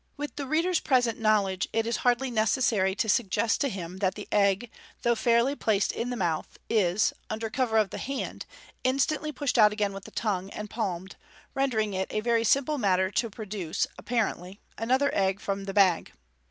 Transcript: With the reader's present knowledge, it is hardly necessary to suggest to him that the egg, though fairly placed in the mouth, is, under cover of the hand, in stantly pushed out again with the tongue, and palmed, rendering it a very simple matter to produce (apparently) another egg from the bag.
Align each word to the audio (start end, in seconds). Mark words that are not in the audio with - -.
With 0.17 0.35
the 0.35 0.47
reader's 0.47 0.79
present 0.79 1.19
knowledge, 1.19 1.67
it 1.71 1.85
is 1.85 1.97
hardly 1.97 2.31
necessary 2.31 2.95
to 2.95 3.07
suggest 3.07 3.61
to 3.61 3.69
him 3.69 3.97
that 3.97 4.15
the 4.15 4.27
egg, 4.31 4.71
though 5.03 5.13
fairly 5.13 5.53
placed 5.55 5.91
in 5.91 6.09
the 6.09 6.15
mouth, 6.15 6.57
is, 6.71 7.13
under 7.29 7.51
cover 7.51 7.77
of 7.77 7.91
the 7.91 7.99
hand, 7.99 8.47
in 8.83 8.97
stantly 8.97 9.31
pushed 9.31 9.59
out 9.59 9.71
again 9.71 9.93
with 9.93 10.05
the 10.05 10.09
tongue, 10.09 10.49
and 10.49 10.71
palmed, 10.71 11.17
rendering 11.53 11.93
it 11.93 12.07
a 12.11 12.21
very 12.21 12.43
simple 12.43 12.79
matter 12.79 13.11
to 13.11 13.29
produce 13.29 13.85
(apparently) 13.95 14.59
another 14.75 15.11
egg 15.13 15.39
from 15.39 15.65
the 15.65 15.71
bag. 15.73 16.11